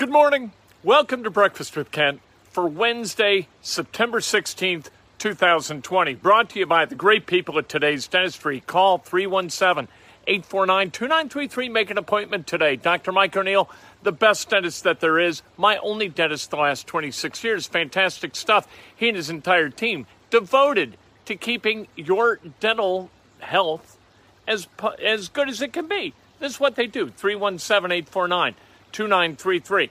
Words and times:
Good 0.00 0.08
morning. 0.08 0.52
Welcome 0.82 1.24
to 1.24 1.30
Breakfast 1.30 1.76
with 1.76 1.90
Kent 1.90 2.22
for 2.44 2.66
Wednesday, 2.66 3.48
September 3.60 4.20
16th, 4.20 4.86
2020. 5.18 6.14
Brought 6.14 6.48
to 6.48 6.58
you 6.58 6.64
by 6.64 6.86
the 6.86 6.94
great 6.94 7.26
people 7.26 7.58
at 7.58 7.68
today's 7.68 8.08
dentistry. 8.08 8.60
Call 8.60 8.96
317 8.96 9.92
849 10.26 10.90
2933. 10.90 11.68
Make 11.68 11.90
an 11.90 11.98
appointment 11.98 12.46
today. 12.46 12.76
Dr. 12.76 13.12
Mike 13.12 13.36
O'Neill, 13.36 13.68
the 14.02 14.10
best 14.10 14.48
dentist 14.48 14.84
that 14.84 15.00
there 15.00 15.18
is. 15.18 15.42
My 15.58 15.76
only 15.76 16.08
dentist 16.08 16.50
the 16.50 16.56
last 16.56 16.86
26 16.86 17.44
years. 17.44 17.66
Fantastic 17.66 18.34
stuff. 18.34 18.66
He 18.96 19.08
and 19.08 19.18
his 19.18 19.28
entire 19.28 19.68
team 19.68 20.06
devoted 20.30 20.96
to 21.26 21.36
keeping 21.36 21.88
your 21.94 22.40
dental 22.58 23.10
health 23.40 23.98
as, 24.48 24.66
as 25.04 25.28
good 25.28 25.50
as 25.50 25.60
it 25.60 25.74
can 25.74 25.88
be. 25.88 26.14
This 26.38 26.52
is 26.52 26.58
what 26.58 26.76
they 26.76 26.86
do 26.86 27.10
317 27.10 27.92
849 27.94 28.54
2933. 28.92 29.90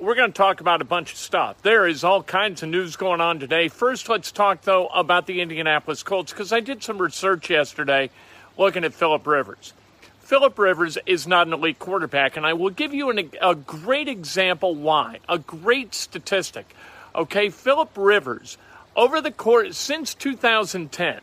We're 0.00 0.14
going 0.14 0.32
to 0.32 0.36
talk 0.36 0.60
about 0.60 0.82
a 0.82 0.84
bunch 0.84 1.12
of 1.12 1.18
stuff. 1.18 1.62
There 1.62 1.86
is 1.86 2.04
all 2.04 2.22
kinds 2.22 2.62
of 2.62 2.68
news 2.68 2.96
going 2.96 3.20
on 3.20 3.38
today. 3.38 3.68
First, 3.68 4.08
let's 4.08 4.32
talk, 4.32 4.62
though, 4.62 4.88
about 4.88 5.26
the 5.26 5.40
Indianapolis 5.40 6.02
Colts 6.02 6.32
because 6.32 6.52
I 6.52 6.60
did 6.60 6.82
some 6.82 6.98
research 6.98 7.48
yesterday 7.48 8.10
looking 8.58 8.84
at 8.84 8.92
Philip 8.92 9.26
Rivers. 9.26 9.72
Philip 10.20 10.58
Rivers 10.58 10.98
is 11.06 11.26
not 11.26 11.46
an 11.46 11.52
elite 11.52 11.78
quarterback, 11.78 12.36
and 12.36 12.46
I 12.46 12.54
will 12.54 12.70
give 12.70 12.94
you 12.94 13.10
an, 13.10 13.30
a 13.40 13.54
great 13.54 14.08
example 14.08 14.74
why. 14.74 15.20
A 15.28 15.38
great 15.38 15.94
statistic. 15.94 16.74
Okay, 17.14 17.50
Philip 17.50 17.90
Rivers, 17.94 18.58
over 18.96 19.20
the 19.20 19.30
course 19.30 19.76
since 19.76 20.14
2010, 20.14 21.20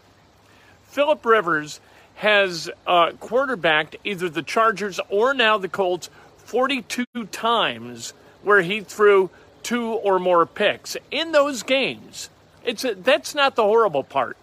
Philip 0.84 1.26
Rivers 1.26 1.80
has 2.16 2.70
uh, 2.86 3.12
quarterbacked 3.14 3.96
either 4.04 4.30
the 4.30 4.44
Chargers 4.44 5.00
or 5.10 5.34
now 5.34 5.58
the 5.58 5.68
Colts 5.68 6.10
42 6.52 7.06
times 7.32 8.12
where 8.44 8.62
he 8.62 8.82
threw 8.82 9.30
two 9.64 9.88
or 9.88 10.20
more 10.20 10.46
picks. 10.46 10.98
In 11.10 11.32
those 11.32 11.64
games, 11.64 12.30
it's 12.66 12.84
a, 12.84 12.94
that's 12.94 13.34
not 13.34 13.56
the 13.56 13.64
horrible 13.64 14.04
part. 14.04 14.36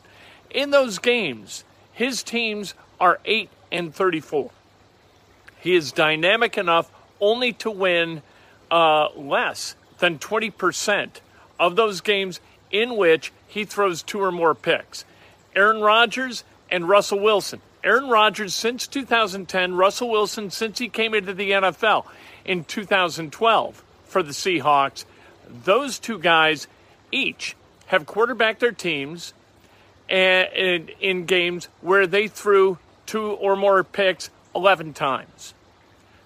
In 0.49 0.71
those 0.71 0.99
games, 0.99 1.65
his 1.93 2.23
teams 2.23 2.73
are 2.99 3.21
8 3.27 3.51
and 3.71 3.95
34. 3.95 4.51
He 5.61 5.75
is 5.75 5.93
dynamic 5.93 6.57
enough 6.57 6.91
only 7.21 7.53
to 7.55 7.71
win 7.71 8.23
uh, 8.71 9.11
less 9.15 9.77
than 9.99 10.19
20% 10.19 11.21
of 11.61 11.77
those 11.77 12.01
games 12.01 12.41
in 12.71 12.97
which 12.97 13.35
he 13.47 13.67
throws 13.67 14.03
two 14.03 14.23
or 14.23 14.33
more 14.33 14.55
picks. 14.55 15.05
Aaron 15.55 15.83
Rodgers 15.83 16.43
and 16.71 16.89
Russell 16.89 17.21
Wilson. 17.21 17.61
Aaron 17.85 18.09
Rodgers 18.09 18.55
since 18.55 18.87
2010, 18.87 19.75
Russell 19.75 20.11
Wilson 20.11 20.51
since 20.51 20.79
he 20.79 20.89
came 20.89 21.15
into 21.15 21.33
the 21.33 21.53
NFL 21.53 22.07
in 22.45 22.65
2012 22.65 23.85
for 24.05 24.23
the 24.23 24.33
Seahawks. 24.33 25.05
Those 25.65 25.99
two 25.99 26.19
guys 26.19 26.67
each 27.13 27.57
have 27.87 28.07
quarterbacked 28.07 28.61
their 28.61 28.73
teams 28.73 29.33
in 30.09 31.25
games 31.27 31.69
where 31.81 32.07
they 32.07 32.29
threw 32.29 32.79
two 33.07 33.33
or 33.33 33.57
more 33.57 33.85
picks 33.85 34.31
11 34.55 34.95
times. 34.95 35.55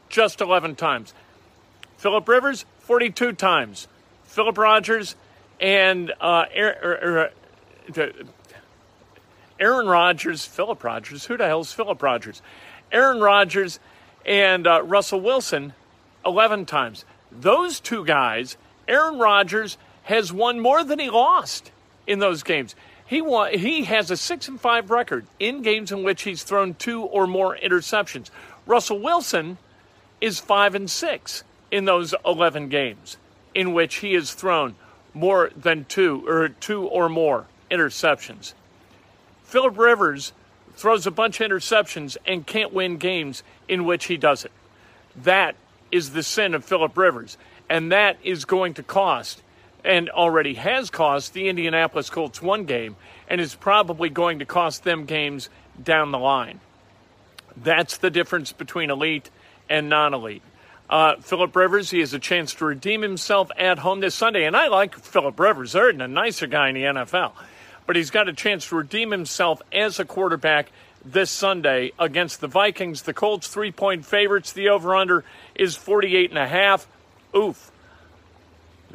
Just 0.08 0.40
11 0.40 0.76
times. 0.76 1.14
Philip 1.98 2.26
Rivers, 2.28 2.64
42 2.80 3.32
times. 3.32 3.88
Philip 4.24 4.58
Rogers 4.58 5.14
and 5.60 6.12
uh, 6.20 6.44
Aaron, 6.52 7.30
Aaron 9.62 9.86
Rodgers, 9.86 10.44
Philip 10.44 10.82
Rogers, 10.82 11.26
who 11.26 11.36
the 11.36 11.46
hell 11.46 11.60
is 11.60 11.72
Philip 11.72 12.02
Rogers? 12.02 12.42
Aaron 12.90 13.20
Rodgers 13.20 13.78
and 14.26 14.66
uh, 14.66 14.82
Russell 14.82 15.20
Wilson, 15.20 15.72
11 16.26 16.66
times. 16.66 17.04
Those 17.30 17.78
two 17.78 18.04
guys, 18.04 18.56
Aaron 18.88 19.20
Rodgers 19.20 19.78
has 20.02 20.32
won 20.32 20.58
more 20.58 20.82
than 20.82 20.98
he 20.98 21.10
lost 21.10 21.70
in 22.08 22.18
those 22.18 22.42
games. 22.42 22.74
He 23.06 23.22
won, 23.22 23.56
he 23.56 23.84
has 23.84 24.10
a 24.10 24.16
6 24.16 24.48
and 24.48 24.60
5 24.60 24.90
record 24.90 25.26
in 25.38 25.62
games 25.62 25.92
in 25.92 26.02
which 26.02 26.22
he's 26.22 26.42
thrown 26.42 26.74
two 26.74 27.02
or 27.02 27.28
more 27.28 27.56
interceptions. 27.56 28.30
Russell 28.66 28.98
Wilson 28.98 29.58
is 30.20 30.40
5 30.40 30.74
and 30.74 30.90
6 30.90 31.44
in 31.70 31.84
those 31.84 32.16
11 32.26 32.68
games 32.68 33.16
in 33.54 33.74
which 33.74 33.96
he 33.96 34.14
has 34.14 34.34
thrown 34.34 34.74
more 35.14 35.52
than 35.54 35.84
two 35.84 36.26
or 36.26 36.48
two 36.48 36.82
or 36.88 37.08
more 37.08 37.46
interceptions. 37.70 38.54
Philip 39.52 39.76
Rivers 39.76 40.32
throws 40.76 41.06
a 41.06 41.10
bunch 41.10 41.38
of 41.38 41.50
interceptions 41.50 42.16
and 42.26 42.46
can't 42.46 42.72
win 42.72 42.96
games 42.96 43.42
in 43.68 43.84
which 43.84 44.06
he 44.06 44.16
does 44.16 44.46
it. 44.46 44.50
That 45.24 45.56
is 45.90 46.12
the 46.12 46.22
sin 46.22 46.54
of 46.54 46.64
Philip 46.64 46.96
Rivers. 46.96 47.36
And 47.68 47.92
that 47.92 48.16
is 48.24 48.46
going 48.46 48.72
to 48.74 48.82
cost, 48.82 49.42
and 49.84 50.08
already 50.08 50.54
has 50.54 50.88
cost, 50.88 51.34
the 51.34 51.50
Indianapolis 51.50 52.08
Colts 52.08 52.40
one 52.40 52.64
game, 52.64 52.96
and 53.28 53.42
is 53.42 53.54
probably 53.54 54.08
going 54.08 54.38
to 54.38 54.46
cost 54.46 54.84
them 54.84 55.04
games 55.04 55.50
down 55.82 56.12
the 56.12 56.18
line. 56.18 56.58
That's 57.54 57.98
the 57.98 58.08
difference 58.08 58.52
between 58.52 58.88
elite 58.88 59.28
and 59.68 59.90
non 59.90 60.14
elite. 60.14 60.42
Uh, 60.88 61.16
Philip 61.16 61.54
Rivers, 61.54 61.90
he 61.90 62.00
has 62.00 62.14
a 62.14 62.18
chance 62.18 62.54
to 62.54 62.64
redeem 62.64 63.02
himself 63.02 63.50
at 63.58 63.78
home 63.78 64.00
this 64.00 64.14
Sunday. 64.14 64.44
And 64.44 64.56
I 64.56 64.68
like 64.68 64.94
Philip 64.94 65.38
Rivers. 65.38 65.72
There 65.72 65.90
isn't 65.90 66.00
a 66.00 66.08
nicer 66.08 66.46
guy 66.46 66.70
in 66.70 66.74
the 66.74 66.84
NFL. 66.84 67.32
But 67.92 67.98
he's 67.98 68.10
got 68.10 68.26
a 68.26 68.32
chance 68.32 68.68
to 68.68 68.76
redeem 68.76 69.10
himself 69.10 69.60
as 69.70 70.00
a 70.00 70.06
quarterback 70.06 70.72
this 71.04 71.30
Sunday 71.30 71.92
against 71.98 72.40
the 72.40 72.46
Vikings. 72.46 73.02
The 73.02 73.12
Colts 73.12 73.48
three 73.48 73.70
point 73.70 74.06
favorites. 74.06 74.54
The 74.54 74.70
over 74.70 74.96
under 74.96 75.26
is 75.54 75.76
48 75.76 76.30
and 76.30 76.38
a 76.38 76.48
half. 76.48 76.88
Oof. 77.36 77.70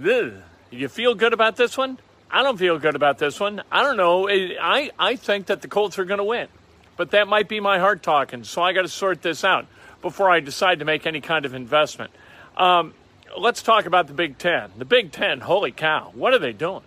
Ugh. 0.04 0.34
You 0.72 0.88
feel 0.88 1.14
good 1.14 1.32
about 1.32 1.58
this 1.58 1.78
one? 1.78 2.00
I 2.32 2.42
don't 2.42 2.58
feel 2.58 2.80
good 2.80 2.96
about 2.96 3.20
this 3.20 3.40
one. 3.40 3.62
I 3.72 3.84
don't 3.84 3.98
know. 3.98 4.28
I, 4.28 4.90
I 4.98 5.16
think 5.16 5.46
that 5.46 5.62
the 5.62 5.68
Colts 5.68 6.00
are 6.00 6.06
going 6.06 6.18
to 6.18 6.24
win. 6.24 6.48
But 6.96 7.12
that 7.12 7.28
might 7.28 7.48
be 7.48 7.60
my 7.60 7.78
heart 7.78 8.02
talking. 8.02 8.44
So 8.46 8.64
I 8.64 8.74
got 8.74 8.82
to 8.82 8.90
sort 8.90 9.22
this 9.22 9.44
out 9.44 9.68
before 10.02 10.32
I 10.32 10.40
decide 10.40 10.80
to 10.80 10.86
make 10.86 11.06
any 11.06 11.22
kind 11.22 11.46
of 11.46 11.54
investment. 11.54 12.10
Um, 12.56 12.96
let's 13.38 13.62
talk 13.62 13.86
about 13.86 14.08
the 14.08 14.14
Big 14.14 14.40
Ten. 14.40 14.72
The 14.76 14.86
Big 14.86 15.12
Ten, 15.12 15.42
holy 15.42 15.72
cow, 15.72 16.10
what 16.16 16.34
are 16.34 16.40
they 16.40 16.52
doing? 16.52 16.82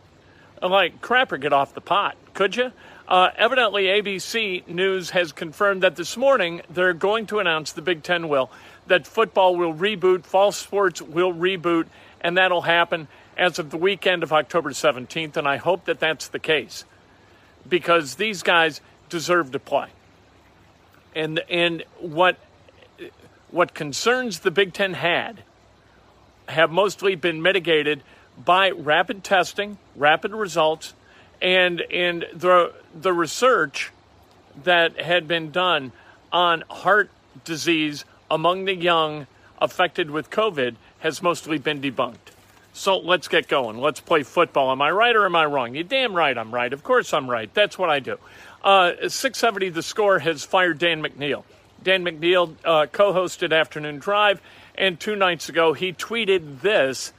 Like, 0.62 1.00
crapper, 1.00 1.40
get 1.40 1.52
off 1.52 1.74
the 1.74 1.80
pot, 1.80 2.16
could 2.34 2.54
you? 2.54 2.72
Uh, 3.08 3.30
evidently, 3.36 3.84
ABC 3.84 4.66
News 4.68 5.10
has 5.10 5.32
confirmed 5.32 5.82
that 5.82 5.96
this 5.96 6.16
morning 6.16 6.60
they're 6.68 6.92
going 6.92 7.26
to 7.26 7.38
announce 7.38 7.72
the 7.72 7.82
Big 7.82 8.02
Ten 8.02 8.28
will 8.28 8.50
that 8.86 9.06
football 9.06 9.56
will 9.56 9.74
reboot, 9.74 10.24
fall 10.24 10.52
sports 10.52 11.00
will 11.00 11.32
reboot, 11.32 11.86
and 12.20 12.36
that'll 12.36 12.62
happen 12.62 13.08
as 13.36 13.58
of 13.58 13.70
the 13.70 13.76
weekend 13.76 14.22
of 14.22 14.32
October 14.32 14.70
17th. 14.70 15.36
And 15.36 15.48
I 15.48 15.56
hope 15.56 15.86
that 15.86 15.98
that's 15.98 16.28
the 16.28 16.38
case 16.38 16.84
because 17.68 18.16
these 18.16 18.42
guys 18.42 18.80
deserve 19.08 19.52
to 19.52 19.58
play. 19.58 19.88
And 21.14 21.40
and 21.48 21.84
what 21.98 22.38
what 23.50 23.74
concerns 23.74 24.40
the 24.40 24.50
Big 24.50 24.72
Ten 24.72 24.94
had 24.94 25.42
have 26.48 26.70
mostly 26.70 27.14
been 27.14 27.42
mitigated 27.42 28.02
by 28.44 28.70
rapid 28.70 29.24
testing, 29.24 29.78
rapid 29.96 30.32
results, 30.32 30.94
and 31.40 31.80
and 31.90 32.26
the 32.32 32.72
the 32.94 33.12
research 33.12 33.90
that 34.64 35.00
had 35.00 35.26
been 35.28 35.50
done 35.50 35.92
on 36.32 36.64
heart 36.68 37.10
disease 37.44 38.04
among 38.30 38.64
the 38.64 38.74
young 38.74 39.26
affected 39.60 40.10
with 40.10 40.30
COVID 40.30 40.76
has 41.00 41.22
mostly 41.22 41.58
been 41.58 41.80
debunked. 41.80 42.16
So 42.72 42.98
let's 42.98 43.28
get 43.28 43.48
going. 43.48 43.78
Let's 43.78 44.00
play 44.00 44.22
football. 44.22 44.70
Am 44.70 44.80
I 44.80 44.90
right 44.90 45.14
or 45.14 45.26
am 45.26 45.34
I 45.34 45.44
wrong? 45.44 45.74
You 45.74 45.84
damn 45.84 46.14
right 46.14 46.36
I'm 46.36 46.54
right. 46.54 46.72
Of 46.72 46.84
course 46.84 47.12
I'm 47.12 47.28
right. 47.28 47.52
That's 47.52 47.76
what 47.76 47.90
I 47.90 47.98
do. 47.98 48.16
Uh, 48.62 48.92
670 49.08 49.70
The 49.70 49.82
Score 49.82 50.18
has 50.18 50.44
fired 50.44 50.78
Dan 50.78 51.02
McNeil. 51.02 51.44
Dan 51.82 52.04
McNeil 52.04 52.54
uh, 52.64 52.86
co 52.86 53.12
hosted 53.12 53.58
Afternoon 53.58 53.98
Drive, 53.98 54.40
and 54.74 55.00
two 55.00 55.16
nights 55.16 55.48
ago 55.48 55.72
he 55.72 55.92
tweeted 55.92 56.60
this 56.60 57.12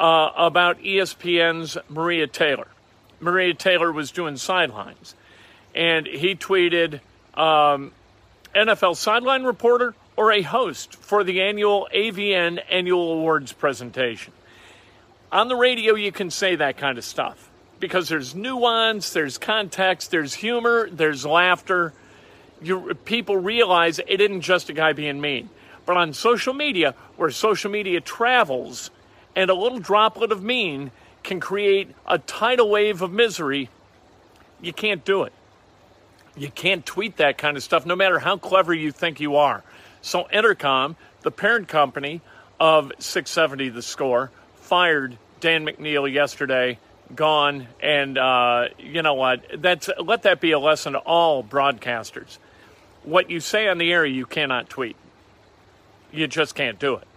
uh, 0.00 0.30
about 0.36 0.78
ESPN's 0.80 1.76
Maria 1.88 2.26
Taylor. 2.26 2.68
Maria 3.20 3.54
Taylor 3.54 3.90
was 3.92 4.10
doing 4.10 4.36
sidelines, 4.36 5.14
and 5.74 6.06
he 6.06 6.34
tweeted 6.34 7.00
um, 7.34 7.92
NFL 8.54 8.96
sideline 8.96 9.44
reporter 9.44 9.94
or 10.16 10.32
a 10.32 10.42
host 10.42 10.96
for 10.96 11.24
the 11.24 11.42
annual 11.42 11.88
AVN 11.94 12.60
annual 12.70 13.12
awards 13.12 13.52
presentation. 13.52 14.32
On 15.30 15.48
the 15.48 15.56
radio, 15.56 15.94
you 15.94 16.10
can 16.10 16.30
say 16.30 16.56
that 16.56 16.76
kind 16.76 16.98
of 16.98 17.04
stuff 17.04 17.48
because 17.80 18.08
there's 18.08 18.34
nuance, 18.34 19.12
there's 19.12 19.38
context, 19.38 20.10
there's 20.10 20.34
humor, 20.34 20.88
there's 20.90 21.24
laughter. 21.24 21.92
You, 22.62 22.94
people 23.04 23.36
realize 23.36 24.00
it 24.06 24.20
isn't 24.20 24.40
just 24.40 24.68
a 24.70 24.72
guy 24.72 24.92
being 24.92 25.20
mean. 25.20 25.50
But 25.86 25.96
on 25.96 26.12
social 26.12 26.54
media, 26.54 26.94
where 27.16 27.30
social 27.30 27.70
media 27.70 28.00
travels, 28.00 28.90
and 29.38 29.50
a 29.50 29.54
little 29.54 29.78
droplet 29.78 30.32
of 30.32 30.42
mean 30.42 30.90
can 31.22 31.38
create 31.38 31.94
a 32.04 32.18
tidal 32.18 32.68
wave 32.68 33.02
of 33.02 33.12
misery, 33.12 33.70
you 34.60 34.72
can't 34.72 35.04
do 35.04 35.22
it. 35.22 35.32
You 36.36 36.50
can't 36.50 36.84
tweet 36.84 37.18
that 37.18 37.38
kind 37.38 37.56
of 37.56 37.62
stuff, 37.62 37.86
no 37.86 37.94
matter 37.94 38.18
how 38.18 38.36
clever 38.36 38.74
you 38.74 38.90
think 38.90 39.20
you 39.20 39.36
are. 39.36 39.62
So, 40.02 40.24
Entercom, 40.32 40.96
the 41.22 41.30
parent 41.30 41.68
company 41.68 42.20
of 42.58 42.90
670 42.98 43.68
The 43.68 43.82
Score, 43.82 44.32
fired 44.56 45.16
Dan 45.38 45.64
McNeil 45.64 46.12
yesterday 46.12 46.80
gone. 47.14 47.68
And 47.80 48.18
uh, 48.18 48.68
you 48.76 49.02
know 49.02 49.14
what? 49.14 49.44
That's 49.56 49.88
let 50.02 50.22
that 50.24 50.40
be 50.40 50.50
a 50.50 50.58
lesson 50.58 50.94
to 50.94 50.98
all 50.98 51.44
broadcasters. 51.44 52.38
What 53.04 53.30
you 53.30 53.38
say 53.38 53.68
on 53.68 53.78
the 53.78 53.92
air, 53.92 54.04
you 54.04 54.26
cannot 54.26 54.68
tweet. 54.68 54.96
You 56.10 56.26
just 56.26 56.56
can't 56.56 56.80
do 56.80 56.96
it 56.96 57.07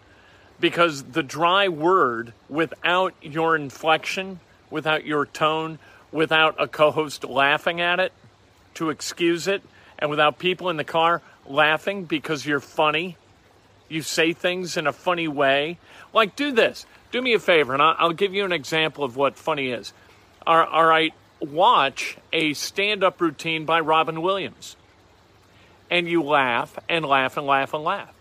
because 0.61 1.03
the 1.03 1.23
dry 1.23 1.67
word 1.67 2.33
without 2.47 3.13
your 3.21 3.55
inflection, 3.55 4.39
without 4.69 5.05
your 5.05 5.25
tone, 5.25 5.79
without 6.11 6.55
a 6.57 6.67
co-host 6.67 7.25
laughing 7.25 7.81
at 7.81 7.99
it 7.99 8.13
to 8.75 8.89
excuse 8.89 9.47
it, 9.47 9.61
and 9.99 10.09
without 10.09 10.39
people 10.39 10.69
in 10.69 10.77
the 10.77 10.83
car 10.83 11.21
laughing 11.45 12.05
because 12.05 12.45
you're 12.45 12.61
funny, 12.61 13.17
you 13.89 14.01
say 14.01 14.31
things 14.31 14.77
in 14.77 14.87
a 14.87 14.93
funny 14.93 15.27
way. 15.27 15.77
Like 16.13 16.35
do 16.35 16.51
this 16.51 16.85
do 17.11 17.21
me 17.21 17.33
a 17.33 17.39
favor, 17.39 17.73
and 17.73 17.81
I'll 17.81 18.13
give 18.13 18.33
you 18.33 18.45
an 18.45 18.53
example 18.53 19.03
of 19.03 19.15
what 19.15 19.35
funny 19.35 19.69
is. 19.69 19.93
All 20.47 20.85
right, 20.85 21.13
watch 21.39 22.17
a 22.31 22.53
stand 22.53 23.03
up 23.03 23.21
routine 23.21 23.65
by 23.65 23.81
Robin 23.81 24.21
Williams. 24.21 24.75
And 25.89 26.07
you 26.07 26.23
laugh 26.23 26.79
and 26.87 27.05
laugh 27.05 27.35
and 27.35 27.45
laugh 27.45 27.73
and 27.73 27.83
laugh. 27.83 28.13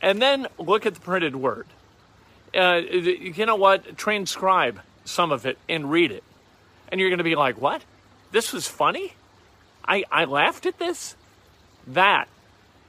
And 0.00 0.22
then 0.22 0.46
look 0.58 0.86
at 0.86 0.94
the 0.94 1.00
printed 1.00 1.34
word. 1.34 1.66
Uh, 2.56 2.76
you 2.76 3.46
know 3.46 3.56
what? 3.56 3.96
Transcribe 3.96 4.80
some 5.04 5.32
of 5.32 5.46
it 5.46 5.58
and 5.68 5.90
read 5.90 6.10
it. 6.10 6.24
And 6.88 7.00
you're 7.00 7.10
going 7.10 7.18
to 7.18 7.24
be 7.24 7.36
like, 7.36 7.60
what? 7.60 7.82
This 8.32 8.52
was 8.52 8.66
funny? 8.66 9.14
I, 9.86 10.04
I 10.10 10.24
laughed 10.24 10.66
at 10.66 10.78
this? 10.78 11.16
That 11.86 12.28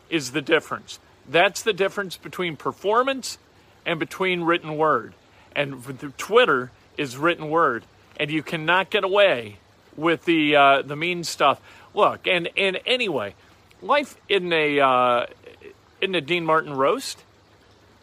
is 0.10 0.32
the 0.32 0.42
difference. 0.42 1.00
That's 1.28 1.62
the 1.62 1.74
difference 1.74 2.18
between 2.18 2.56
performance 2.56 3.38
and 3.86 4.00
between 4.00 4.44
written 4.44 4.78
word 4.78 5.14
and 5.58 6.14
Twitter 6.18 6.72
is 6.98 7.18
written 7.18 7.50
word, 7.50 7.84
and 8.18 8.30
you 8.30 8.44
cannot 8.44 8.90
get 8.92 9.04
away 9.04 9.58
with 9.98 10.24
the 10.26 10.56
uh, 10.56 10.82
the 10.84 10.96
mean 10.96 11.24
stuff. 11.24 11.60
Look, 11.94 12.28
and 12.28 12.48
and 12.56 12.80
anyway, 12.86 13.34
life 13.82 14.16
in 14.30 14.54
a 14.54 14.80
uh, 14.80 15.26
in 16.00 16.14
a 16.16 16.22
Dean 16.22 16.46
Martin 16.46 16.74
roast, 16.74 17.24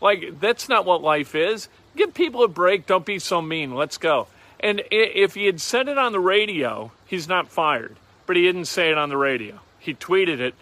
like 0.04 0.38
that's 0.38 0.68
not 0.68 0.84
what 0.84 1.02
life 1.02 1.34
is. 1.34 1.68
Give 1.96 2.12
people 2.12 2.44
a 2.44 2.48
break. 2.48 2.86
Don't 2.86 3.06
be 3.06 3.18
so 3.18 3.40
mean. 3.40 3.74
Let's 3.74 3.96
go. 3.96 4.28
And 4.60 4.82
if 4.90 5.34
he 5.34 5.46
had 5.46 5.62
said 5.62 5.88
it 5.88 5.96
on 5.96 6.12
the 6.12 6.20
radio, 6.20 6.92
he's 7.06 7.26
not 7.26 7.48
fired. 7.48 7.96
But 8.26 8.36
he 8.36 8.42
didn't 8.42 8.66
say 8.66 8.90
it 8.90 8.98
on 8.98 9.08
the 9.08 9.16
radio. 9.16 9.60
He 9.78 9.94
tweeted 9.94 10.40
it. 10.40 10.54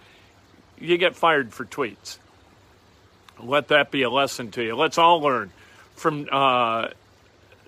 You 0.79 0.97
get 0.97 1.17
fired 1.17 1.53
for 1.53 1.65
tweets. 1.65 2.19
Let 3.41 3.69
that 3.69 3.91
be 3.91 4.03
a 4.03 4.11
lesson 4.11 4.53
to 4.53 4.63
you. 4.63 4.77
Let's 4.77 4.97
all 4.97 5.21
learn 5.21 5.51
from 5.97 6.29
uh, 6.31 6.89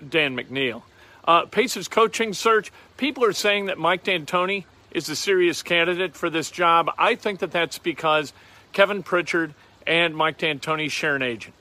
Dan 0.08 0.36
McNeil. 0.36 0.82
Uh, 1.24 1.46
Pacers 1.46 1.88
coaching 1.88 2.34
search. 2.34 2.72
People 2.96 3.24
are 3.24 3.32
saying 3.32 3.66
that 3.66 3.78
Mike 3.78 4.04
D'Antoni 4.04 4.64
is 4.92 5.08
a 5.08 5.16
serious 5.16 5.62
candidate 5.62 6.14
for 6.14 6.30
this 6.30 6.52
job. 6.52 6.90
I 6.98 7.16
think 7.16 7.40
that 7.40 7.50
that's 7.50 7.78
because 7.78 8.32
Kevin 8.72 9.02
Pritchard 9.02 9.54
and 9.86 10.16
Mike 10.16 10.38
D'Antoni 10.38 10.88
share 10.88 11.16
an 11.16 11.22
agent. 11.22 11.54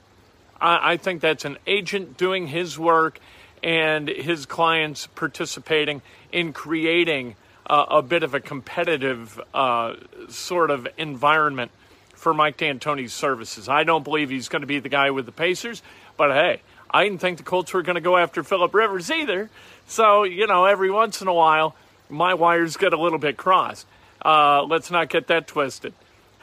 I, 0.63 0.93
I 0.93 0.97
think 0.97 1.21
that's 1.21 1.45
an 1.45 1.57
agent 1.67 2.17
doing 2.17 2.47
his 2.47 2.79
work 2.79 3.19
and 3.61 4.07
his 4.07 4.45
clients 4.45 5.07
participating 5.07 6.01
in 6.31 6.53
creating 6.53 7.35
uh, 7.67 7.85
a 7.89 8.01
bit 8.01 8.23
of 8.23 8.33
a 8.33 8.39
competitive 8.39 9.39
uh, 9.53 9.95
sort 10.29 10.71
of 10.71 10.87
environment 10.97 11.71
for 12.13 12.33
Mike 12.33 12.57
D'Antoni's 12.57 13.13
services. 13.13 13.69
I 13.69 13.83
don't 13.83 14.03
believe 14.03 14.29
he's 14.29 14.49
going 14.49 14.61
to 14.61 14.67
be 14.67 14.79
the 14.79 14.89
guy 14.89 15.11
with 15.11 15.25
the 15.25 15.31
Pacers. 15.31 15.81
But 16.17 16.31
hey, 16.31 16.61
I 16.89 17.03
didn't 17.03 17.19
think 17.19 17.37
the 17.37 17.43
Colts 17.43 17.73
were 17.73 17.81
going 17.81 17.95
to 17.95 18.01
go 18.01 18.17
after 18.17 18.43
Philip 18.43 18.73
Rivers 18.73 19.11
either. 19.11 19.49
So, 19.87 20.23
you 20.23 20.47
know, 20.47 20.65
every 20.65 20.91
once 20.91 21.21
in 21.21 21.27
a 21.27 21.33
while, 21.33 21.75
my 22.09 22.33
wires 22.33 22.77
get 22.77 22.93
a 22.93 22.99
little 22.99 23.19
bit 23.19 23.35
crossed. 23.37 23.85
Uh, 24.23 24.63
let's 24.63 24.89
not 24.91 25.09
get 25.09 25.27
that 25.27 25.47
twisted. 25.47 25.93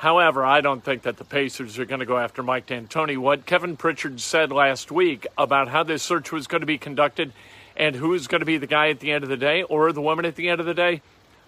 However, 0.00 0.42
I 0.42 0.62
don't 0.62 0.82
think 0.82 1.02
that 1.02 1.18
the 1.18 1.26
Pacers 1.26 1.78
are 1.78 1.84
going 1.84 2.00
to 2.00 2.06
go 2.06 2.16
after 2.16 2.42
Mike 2.42 2.64
D'Antoni. 2.64 3.18
What 3.18 3.44
Kevin 3.44 3.76
Pritchard 3.76 4.18
said 4.18 4.50
last 4.50 4.90
week 4.90 5.26
about 5.36 5.68
how 5.68 5.82
this 5.82 6.02
search 6.02 6.32
was 6.32 6.46
going 6.46 6.62
to 6.62 6.66
be 6.66 6.78
conducted 6.78 7.34
and 7.76 7.94
who 7.94 8.14
is 8.14 8.26
going 8.26 8.38
to 8.38 8.46
be 8.46 8.56
the 8.56 8.66
guy 8.66 8.88
at 8.88 9.00
the 9.00 9.12
end 9.12 9.24
of 9.24 9.28
the 9.28 9.36
day 9.36 9.62
or 9.62 9.92
the 9.92 10.00
woman 10.00 10.24
at 10.24 10.36
the 10.36 10.48
end 10.48 10.58
of 10.58 10.64
the 10.64 10.72
day, 10.72 11.02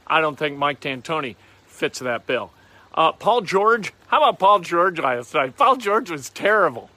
I 0.07 0.21
don't 0.21 0.39
think 0.39 0.59
Mike 0.59 0.81
D'Antoni 0.81 1.37
fits 1.67 2.01
that 2.01 2.27
bill. 2.27 2.53
Uh, 2.93 3.13
Paul 3.13 3.41
George, 3.41 3.95
how 4.09 4.19
about 4.19 4.39
Paul 4.39 4.59
George 4.59 5.01
last 5.01 5.33
night? 5.33 5.57
Paul 5.57 5.77
George 5.77 6.11
was 6.11 6.29
terrible 6.29 6.91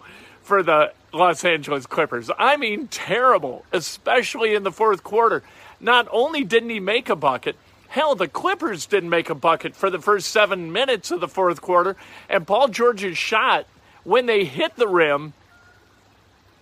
for 0.44 0.62
the 0.62 0.92
Los 1.14 1.46
Angeles 1.46 1.86
Clippers. 1.86 2.30
I 2.38 2.58
mean, 2.58 2.90
terrible, 2.90 3.64
especially 3.72 4.56
in 4.56 4.64
the 4.64 4.74
fourth 4.74 5.06
quarter. 5.06 5.42
Not 5.80 6.10
only 6.12 6.44
didn't 6.44 6.72
he 6.72 6.82
make 6.82 7.08
a 7.08 7.16
bucket, 7.16 7.56
hell, 7.96 8.14
the 8.14 8.28
Clippers 8.28 8.86
didn't 8.86 9.10
make 9.10 9.30
a 9.30 9.36
bucket 9.36 9.74
for 9.74 9.90
the 9.90 10.00
first 10.00 10.28
seven 10.28 10.74
minutes 10.74 11.12
of 11.12 11.22
the 11.22 11.30
fourth 11.30 11.62
quarter. 11.62 11.96
And 12.30 12.46
Paul 12.46 12.68
George's 12.68 13.18
shot, 13.18 13.66
when 14.04 14.26
they 14.26 14.44
hit 14.44 14.76
the 14.76 14.88
rim, 14.88 15.32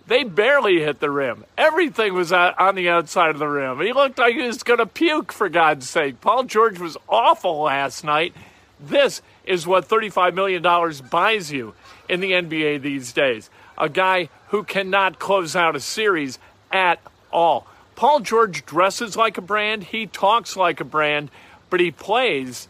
they 0.06 0.22
barely 0.22 0.78
hit 0.78 1.00
the 1.00 1.10
rim. 1.10 1.44
Everything 1.58 2.14
was 2.14 2.32
on 2.32 2.76
the 2.76 2.88
outside 2.88 3.30
of 3.30 3.40
the 3.40 3.48
rim. 3.48 3.80
He 3.80 3.92
looked 3.92 4.16
like 4.16 4.34
he 4.34 4.46
was 4.46 4.62
going 4.62 4.78
to 4.78 4.86
puke, 4.86 5.32
for 5.32 5.48
God's 5.48 5.90
sake. 5.90 6.20
Paul 6.20 6.44
George 6.44 6.78
was 6.78 6.96
awful 7.08 7.62
last 7.62 8.04
night. 8.04 8.32
This 8.78 9.20
is 9.44 9.66
what 9.66 9.88
$35 9.88 10.34
million 10.34 10.62
buys 11.10 11.50
you 11.50 11.74
in 12.08 12.20
the 12.20 12.30
NBA 12.30 12.80
these 12.80 13.12
days 13.12 13.50
a 13.76 13.88
guy 13.88 14.28
who 14.50 14.62
cannot 14.62 15.18
close 15.18 15.56
out 15.56 15.74
a 15.74 15.80
series 15.80 16.38
at 16.70 17.00
all. 17.32 17.66
Paul 18.04 18.20
George 18.20 18.66
dresses 18.66 19.16
like 19.16 19.38
a 19.38 19.40
brand, 19.40 19.84
he 19.84 20.04
talks 20.04 20.58
like 20.58 20.78
a 20.78 20.84
brand, 20.84 21.30
but 21.70 21.80
he 21.80 21.90
plays 21.90 22.68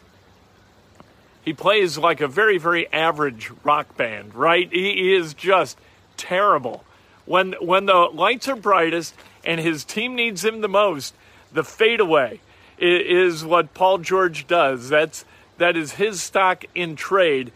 he 1.45 1.53
plays 1.53 1.99
like 1.99 2.21
a 2.21 2.29
very 2.29 2.57
very 2.57 2.87
average 2.93 3.51
rock 3.65 3.97
band, 3.97 4.37
right? 4.37 4.73
He 4.73 5.13
is 5.13 5.35
just 5.35 5.77
terrible. 6.17 6.85
When 7.25 7.55
when 7.55 7.87
the 7.87 8.09
lights 8.15 8.47
are 8.47 8.55
brightest 8.55 9.17
and 9.45 9.61
his 9.61 9.85
team 9.85 10.15
needs 10.15 10.45
him 10.45 10.61
the 10.61 10.69
most, 10.69 11.17
the 11.53 11.65
fadeaway 11.65 12.39
is 12.79 13.45
what 13.45 13.75
Paul 13.75 13.99
George 13.99 14.47
does. 14.47 14.89
That's 14.89 15.25
that 15.59 15.77
is 15.77 15.95
his 15.95 16.23
stock 16.23 16.65
in 16.77 16.95
trade 16.95 17.51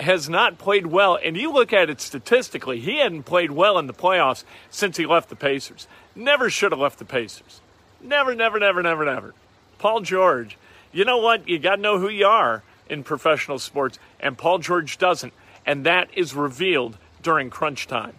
has 0.00 0.28
not 0.28 0.58
played 0.58 0.86
well, 0.86 1.18
and 1.22 1.36
you 1.36 1.52
look 1.52 1.72
at 1.72 1.90
it 1.90 2.00
statistically, 2.00 2.80
he 2.80 2.98
hadn't 2.98 3.24
played 3.24 3.50
well 3.50 3.78
in 3.78 3.86
the 3.86 3.94
playoffs 3.94 4.44
since 4.70 4.96
he 4.96 5.06
left 5.06 5.28
the 5.28 5.36
Pacers. 5.36 5.86
Never 6.14 6.50
should 6.50 6.72
have 6.72 6.80
left 6.80 6.98
the 6.98 7.04
Pacers. 7.04 7.60
Never, 8.00 8.34
never, 8.34 8.58
never, 8.58 8.82
never, 8.82 9.04
never. 9.04 9.34
Paul 9.78 10.00
George, 10.00 10.56
you 10.92 11.04
know 11.04 11.18
what? 11.18 11.48
You 11.48 11.58
got 11.58 11.76
to 11.76 11.82
know 11.82 11.98
who 11.98 12.08
you 12.08 12.26
are 12.26 12.62
in 12.88 13.04
professional 13.04 13.58
sports, 13.58 13.98
and 14.18 14.36
Paul 14.36 14.58
George 14.58 14.98
doesn't. 14.98 15.32
And 15.66 15.86
that 15.86 16.08
is 16.16 16.34
revealed 16.34 16.96
during 17.22 17.50
crunch 17.50 17.86
time. 17.86 18.14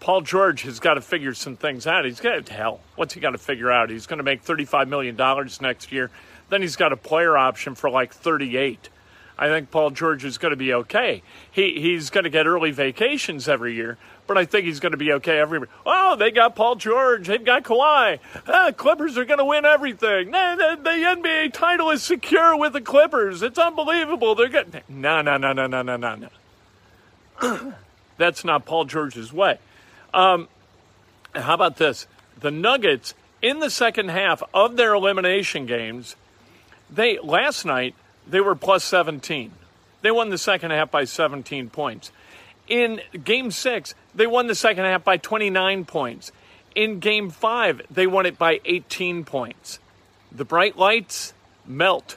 Paul 0.00 0.20
George 0.20 0.62
has 0.62 0.80
got 0.80 0.94
to 0.94 1.00
figure 1.00 1.32
some 1.32 1.56
things 1.56 1.86
out. 1.86 2.04
He's 2.04 2.20
got 2.20 2.46
hell. 2.48 2.80
What's 2.94 3.14
he 3.14 3.20
got 3.20 3.30
to 3.30 3.38
figure 3.38 3.72
out? 3.72 3.88
He's 3.88 4.06
going 4.06 4.18
to 4.18 4.22
make 4.22 4.44
$35 4.44 4.88
million 4.88 5.16
next 5.62 5.92
year. 5.92 6.10
Then 6.50 6.60
he's 6.60 6.76
got 6.76 6.92
a 6.92 6.96
player 6.96 7.38
option 7.38 7.74
for 7.74 7.88
like 7.88 8.12
38. 8.12 8.90
I 9.36 9.48
think 9.48 9.70
Paul 9.70 9.90
George 9.90 10.24
is 10.24 10.38
going 10.38 10.50
to 10.50 10.56
be 10.56 10.72
okay. 10.72 11.22
He 11.50 11.80
he's 11.80 12.10
going 12.10 12.24
to 12.24 12.30
get 12.30 12.46
early 12.46 12.70
vacations 12.70 13.48
every 13.48 13.74
year, 13.74 13.98
but 14.26 14.38
I 14.38 14.44
think 14.44 14.66
he's 14.66 14.78
going 14.78 14.92
to 14.92 14.98
be 14.98 15.12
okay 15.14 15.38
every. 15.38 15.60
Oh, 15.84 16.14
they 16.16 16.30
got 16.30 16.54
Paul 16.54 16.76
George. 16.76 17.26
They've 17.26 17.44
got 17.44 17.64
Kawhi. 17.64 18.20
Ah, 18.46 18.70
Clippers 18.76 19.18
are 19.18 19.24
going 19.24 19.38
to 19.38 19.44
win 19.44 19.64
everything. 19.64 20.30
The, 20.30 20.76
the, 20.76 20.82
the 20.82 20.90
NBA 20.90 21.52
title 21.52 21.90
is 21.90 22.02
secure 22.02 22.56
with 22.56 22.74
the 22.74 22.80
Clippers. 22.80 23.42
It's 23.42 23.58
unbelievable. 23.58 24.36
They're 24.36 24.48
getting 24.48 24.82
no, 24.88 25.20
no, 25.20 25.36
no, 25.36 25.52
no, 25.52 25.66
no, 25.66 25.82
no, 25.82 25.96
no, 25.96 26.14
no. 26.14 27.74
That's 28.16 28.44
not 28.44 28.64
Paul 28.64 28.84
George's 28.84 29.32
way. 29.32 29.58
Um, 30.12 30.48
how 31.34 31.54
about 31.54 31.76
this? 31.76 32.06
The 32.38 32.52
Nuggets 32.52 33.14
in 33.42 33.58
the 33.58 33.70
second 33.70 34.10
half 34.10 34.42
of 34.54 34.76
their 34.76 34.94
elimination 34.94 35.66
games, 35.66 36.14
they 36.88 37.18
last 37.18 37.64
night 37.64 37.94
they 38.26 38.40
were 38.40 38.54
plus 38.54 38.84
17. 38.84 39.52
They 40.02 40.10
won 40.10 40.30
the 40.30 40.38
second 40.38 40.70
half 40.70 40.90
by 40.90 41.04
17 41.04 41.70
points. 41.70 42.12
In 42.68 43.00
game 43.22 43.50
six, 43.50 43.94
they 44.14 44.26
won 44.26 44.46
the 44.46 44.54
second 44.54 44.84
half 44.84 45.04
by 45.04 45.16
29 45.16 45.84
points. 45.84 46.32
In 46.74 46.98
game 46.98 47.30
five, 47.30 47.82
they 47.90 48.06
won 48.06 48.26
it 48.26 48.38
by 48.38 48.60
18 48.64 49.24
points. 49.24 49.78
The 50.32 50.44
bright 50.44 50.76
lights 50.76 51.32
melt 51.66 52.16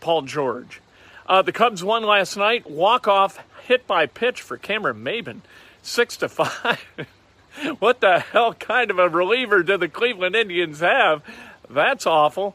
Paul 0.00 0.22
George. 0.22 0.80
Uh, 1.26 1.42
the 1.42 1.52
Cubs 1.52 1.82
won 1.82 2.02
last 2.02 2.36
night. 2.36 2.70
Walk 2.70 3.08
off 3.08 3.38
hit 3.66 3.86
by 3.86 4.06
pitch 4.06 4.42
for 4.42 4.56
Cameron 4.56 5.02
Maybin, 5.02 5.40
six 5.82 6.16
to 6.18 6.28
five. 6.28 6.84
what 7.78 8.00
the 8.00 8.20
hell 8.20 8.54
kind 8.54 8.90
of 8.90 8.98
a 8.98 9.08
reliever 9.08 9.62
do 9.62 9.76
the 9.76 9.88
Cleveland 9.88 10.36
Indians 10.36 10.80
have? 10.80 11.22
That's 11.68 12.06
awful. 12.06 12.54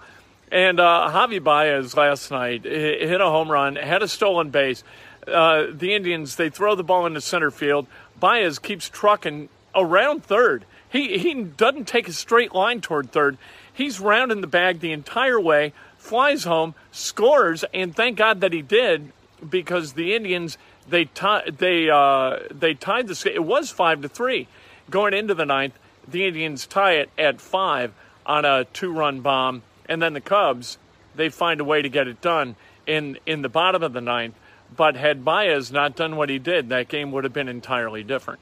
And 0.52 0.80
uh, 0.80 1.10
Javy 1.12 1.44
Baez 1.44 1.96
last 1.96 2.32
night 2.32 2.64
hit 2.64 3.22
a 3.22 3.26
home 3.26 3.52
run, 3.52 3.76
had 3.76 4.02
a 4.02 4.08
stolen 4.08 4.50
base. 4.50 4.84
Uh, 5.28 5.68
the 5.72 5.94
Indians, 5.94 6.36
they 6.38 6.50
throw 6.50 6.76
the 6.76 6.84
ball 6.84 7.06
into 7.06 7.22
center 7.22 7.52
field. 7.52 7.86
Baez 8.20 8.58
keeps 8.58 8.90
trucking 8.90 9.50
around 9.76 10.24
third. 10.24 10.66
He, 10.92 11.20
he 11.20 11.44
doesn't 11.44 11.88
take 11.88 12.08
a 12.08 12.14
straight 12.14 12.54
line 12.54 12.82
toward 12.82 13.12
third. 13.12 13.38
He's 13.72 14.00
rounding 14.00 14.42
the 14.42 14.48
bag 14.48 14.80
the 14.80 14.92
entire 14.92 15.40
way, 15.40 15.74
flies 15.98 16.46
home, 16.46 16.74
scores, 16.92 17.64
and 17.74 17.96
thank 17.96 18.18
God 18.18 18.42
that 18.42 18.52
he 18.52 18.62
did 18.64 19.12
because 19.48 19.94
the 19.94 20.16
Indians 20.16 20.58
they 20.90 21.06
t- 21.06 21.52
they 21.56 21.90
uh, 21.90 22.40
they 22.50 22.74
tied 22.74 23.08
the 23.08 23.32
it 23.32 23.44
was 23.44 23.70
five 23.70 24.02
to 24.02 24.10
three 24.10 24.48
going 24.90 25.14
into 25.14 25.36
the 25.36 25.46
ninth. 25.46 25.78
The 26.08 26.26
Indians 26.26 26.66
tie 26.66 26.94
it 26.94 27.10
at 27.18 27.40
five 27.40 27.94
on 28.26 28.44
a 28.44 28.66
two-run 28.66 29.22
bomb 29.22 29.62
and 29.90 30.02
then 30.02 30.14
the 30.14 30.22
Cubs, 30.22 30.78
they 31.16 31.28
find 31.28 31.60
a 31.60 31.66
way 31.66 31.82
to 31.82 31.90
get 31.90 32.08
it 32.08 32.22
done 32.22 32.56
in, 32.88 33.18
in 33.26 33.42
the 33.42 33.50
bottom 33.50 33.84
of 33.84 33.92
the 33.92 34.02
ninth. 34.02 34.36
But 34.74 34.96
had 34.96 35.26
Baez 35.26 35.72
not 35.72 35.96
done 35.96 36.16
what 36.16 36.30
he 36.30 36.38
did, 36.38 36.70
that 36.70 36.88
game 36.88 37.12
would 37.12 37.24
have 37.24 37.34
been 37.34 37.50
entirely 37.50 38.04
different. 38.04 38.40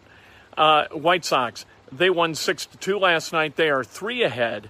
Uh, 0.57 0.85
White 0.91 1.23
Sox, 1.23 1.65
they 1.89 2.09
won 2.09 2.35
6 2.35 2.65
to 2.65 2.77
2 2.77 2.99
last 2.99 3.31
night. 3.31 3.55
They 3.55 3.69
are 3.69 3.83
three 3.83 4.23
ahead 4.23 4.69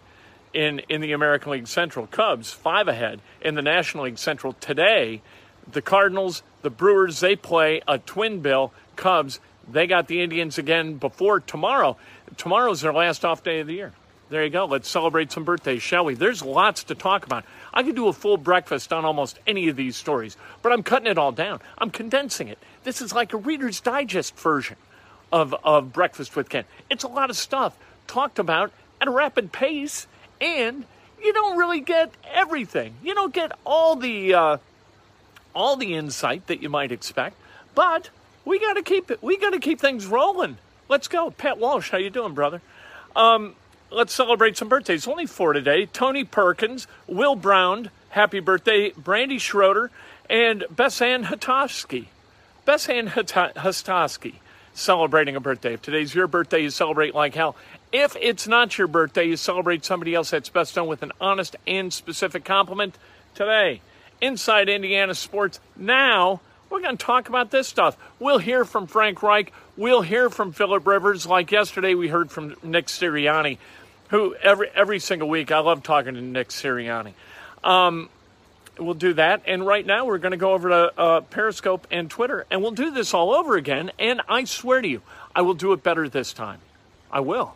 in, 0.54 0.80
in 0.88 1.02
the 1.02 1.14
American 1.14 1.52
League 1.52 1.68
Central. 1.68 2.06
Cubs, 2.06 2.52
five 2.52 2.88
ahead 2.88 3.22
in 3.42 3.56
the 3.56 3.62
National 3.64 4.04
League 4.04 4.20
Central. 4.20 4.54
Today, 4.54 5.24
the 5.72 5.82
Cardinals, 5.82 6.44
the 6.62 6.70
Brewers, 6.70 7.20
they 7.20 7.36
play 7.36 7.82
a 7.88 7.98
twin 7.98 8.42
bill. 8.42 8.72
Cubs, 8.96 9.40
they 9.68 9.88
got 9.88 10.08
the 10.08 10.22
Indians 10.22 10.60
again 10.60 10.98
before 10.98 11.40
tomorrow. 11.40 11.98
Tomorrow's 12.38 12.82
their 12.82 12.94
last 12.94 13.26
off 13.26 13.44
day 13.44 13.62
of 13.62 13.68
the 13.68 13.74
year. 13.74 13.94
There 14.30 14.44
you 14.44 14.50
go. 14.50 14.66
Let's 14.66 14.90
celebrate 14.90 15.32
some 15.32 15.46
birthdays, 15.46 15.82
shall 15.82 16.04
we? 16.04 16.14
There's 16.14 16.42
lots 16.42 16.84
to 16.86 16.96
talk 16.96 17.26
about. 17.26 17.46
I 17.74 17.84
could 17.84 17.96
do 17.96 18.10
a 18.10 18.14
full 18.14 18.36
breakfast 18.36 18.92
on 18.92 19.06
almost 19.06 19.40
any 19.48 19.70
of 19.70 19.78
these 19.78 19.96
stories, 19.96 20.36
but 20.62 20.74
I'm 20.74 20.84
cutting 20.84 21.08
it 21.08 21.18
all 21.18 21.32
down. 21.32 21.62
I'm 21.78 21.92
condensing 21.92 22.50
it. 22.50 22.58
This 22.84 23.02
is 23.02 23.14
like 23.14 23.34
a 23.34 23.38
Reader's 23.38 23.80
Digest 23.80 24.38
version 24.38 24.76
of, 25.32 25.56
of 25.64 25.94
Breakfast 25.94 26.36
with 26.36 26.50
Ken. 26.50 26.66
It's 26.90 27.06
a 27.06 27.08
lot 27.08 27.30
of 27.30 27.38
stuff 27.38 27.78
talked 28.08 28.38
about 28.38 28.72
at 29.00 29.08
a 29.08 29.12
rapid 29.12 29.54
pace, 29.54 30.08
and 30.42 30.84
you 31.24 31.32
don't 31.32 31.58
really 31.58 31.80
get 31.80 32.12
everything. 32.26 32.96
You 33.04 33.16
don't 33.16 33.34
get 33.34 33.54
all 33.66 33.96
the 33.96 34.34
uh, 34.34 34.58
all 35.56 35.78
the 35.78 35.96
insight 35.96 36.48
that 36.48 36.62
you 36.62 36.70
might 36.70 36.92
expect, 36.92 37.38
but 37.76 38.10
we 38.44 38.60
got 38.60 38.74
to 38.74 38.84
keep 38.84 39.10
it. 39.10 39.24
We 39.24 39.38
got 39.38 39.52
to 39.52 39.60
keep 39.60 39.80
things 39.80 40.06
rolling. 40.06 40.58
Let's 40.90 41.08
go, 41.08 41.32
Pat 41.32 41.58
Walsh. 41.58 41.90
How 41.92 41.98
you 41.98 42.10
doing, 42.10 42.34
brother? 42.34 42.62
Um, 43.16 43.56
let's 43.92 44.14
celebrate 44.14 44.58
some 44.58 44.70
birthdays. 44.70 45.08
Only 45.08 45.26
four 45.26 45.54
today. 45.54 45.86
Tony 45.86 46.24
Perkins, 46.24 46.88
Will 47.08 47.36
Brown, 47.36 47.90
happy 48.10 48.40
birthday. 48.40 48.92
Brandy 48.92 49.38
Schroeder, 49.40 49.92
and 50.30 50.64
Bessan 50.74 51.26
Hatoski. 51.26 52.08
Bessan 52.66 53.10
Hatoski 53.10 54.36
celebrating 54.74 55.36
a 55.36 55.40
birthday. 55.40 55.74
If 55.74 55.82
today's 55.82 56.14
your 56.14 56.28
birthday, 56.28 56.60
you 56.60 56.70
celebrate 56.70 57.16
like 57.16 57.34
hell. 57.34 57.56
If 57.92 58.16
it's 58.20 58.48
not 58.48 58.78
your 58.78 58.88
birthday, 58.88 59.26
you 59.26 59.38
celebrate 59.38 59.84
somebody 59.84 60.14
else 60.14 60.30
that's 60.30 60.50
best 60.50 60.76
done 60.76 60.88
with 60.88 61.04
an 61.04 61.12
honest 61.20 61.56
and 61.66 61.92
specific 61.92 62.46
compliment 62.46 62.98
today. 63.34 63.82
Inside 64.22 64.70
Indiana 64.70 65.16
Sports 65.16 65.60
now. 65.76 66.42
We're 66.70 66.82
going 66.82 66.98
to 66.98 67.06
talk 67.06 67.30
about 67.30 67.52
this 67.52 67.68
stuff. 67.68 67.98
We'll 68.20 68.40
hear 68.40 68.66
from 68.66 68.88
Frank 68.88 69.24
Reich. 69.24 69.54
We'll 69.76 70.02
hear 70.02 70.30
from 70.30 70.52
Philip 70.52 70.86
Rivers. 70.86 71.26
Like 71.26 71.52
yesterday, 71.52 71.94
we 71.94 72.08
heard 72.08 72.32
from 72.32 72.56
Nick 72.64 72.88
Sirianni 72.88 73.58
who 74.10 74.36
every 74.36 74.70
every 74.74 75.00
single 75.00 75.30
week 75.30 75.52
I 75.52 75.60
love 75.60 75.84
talking 75.84 76.14
to 76.16 76.22
Nick 76.22 76.50
Sirianni. 76.50 77.14
Um, 77.64 78.10
we'll 78.78 78.94
do 78.94 79.14
that, 79.14 79.42
and 79.46 79.66
right 79.66 79.86
now 79.86 80.06
we're 80.06 80.18
going 80.18 80.32
to 80.32 80.38
go 80.38 80.54
over 80.54 80.70
to 80.70 81.00
uh, 81.00 81.22
Periscope 81.22 81.88
and 81.92 82.10
Twitter, 82.10 82.46
and 82.50 82.62
we'll 82.62 82.72
do 82.72 82.92
this 82.92 83.14
all 83.14 83.34
over 83.34 83.56
again. 83.56 83.92
And 84.00 84.22
I 84.30 84.46
swear 84.46 84.82
to 84.82 84.88
you, 84.88 85.02
I 85.36 85.42
will 85.42 85.56
do 85.56 85.74
it 85.74 85.84
better 85.84 86.08
this 86.08 86.34
time. 86.34 86.60
I 87.12 87.22
will. 87.22 87.56